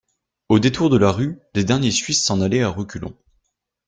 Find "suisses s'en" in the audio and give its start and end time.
1.91-2.41